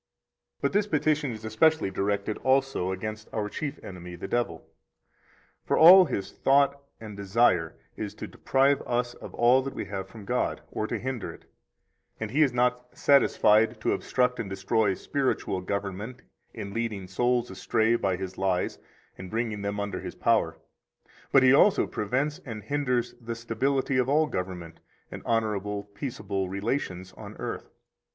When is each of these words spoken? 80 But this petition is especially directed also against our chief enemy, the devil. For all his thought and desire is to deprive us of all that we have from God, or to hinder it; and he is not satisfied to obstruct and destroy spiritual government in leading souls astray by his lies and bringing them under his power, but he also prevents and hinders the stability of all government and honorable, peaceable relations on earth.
80 0.61 0.61
But 0.63 0.73
this 0.73 0.87
petition 0.87 1.29
is 1.31 1.45
especially 1.45 1.91
directed 1.91 2.39
also 2.39 2.91
against 2.91 3.31
our 3.31 3.47
chief 3.49 3.79
enemy, 3.83 4.15
the 4.15 4.27
devil. 4.27 4.65
For 5.67 5.77
all 5.77 6.05
his 6.05 6.31
thought 6.31 6.81
and 6.99 7.15
desire 7.15 7.75
is 7.95 8.15
to 8.15 8.25
deprive 8.25 8.81
us 8.87 9.13
of 9.13 9.35
all 9.35 9.61
that 9.61 9.75
we 9.75 9.85
have 9.85 10.09
from 10.09 10.25
God, 10.25 10.61
or 10.71 10.87
to 10.87 10.97
hinder 10.97 11.31
it; 11.31 11.45
and 12.19 12.31
he 12.31 12.41
is 12.41 12.51
not 12.51 12.97
satisfied 12.97 13.79
to 13.81 13.93
obstruct 13.93 14.39
and 14.39 14.49
destroy 14.49 14.95
spiritual 14.95 15.61
government 15.61 16.23
in 16.51 16.73
leading 16.73 17.07
souls 17.07 17.51
astray 17.51 17.95
by 17.95 18.15
his 18.17 18.39
lies 18.39 18.79
and 19.19 19.29
bringing 19.29 19.61
them 19.61 19.79
under 19.79 19.99
his 19.99 20.15
power, 20.15 20.57
but 21.31 21.43
he 21.43 21.53
also 21.53 21.85
prevents 21.85 22.39
and 22.43 22.63
hinders 22.63 23.13
the 23.21 23.35
stability 23.35 23.97
of 23.97 24.09
all 24.09 24.25
government 24.25 24.79
and 25.11 25.21
honorable, 25.27 25.83
peaceable 25.83 26.49
relations 26.49 27.13
on 27.13 27.35
earth. 27.37 27.69